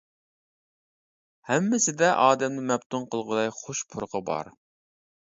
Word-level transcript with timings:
ھەممىسىدە 1.49 2.09
ئادەمنى 2.21 2.63
مەپتۇن 2.71 3.05
قىلغۇدەك 3.11 3.59
خۇش 3.59 3.83
پۇرىقى 3.91 4.23
بار. 4.31 4.51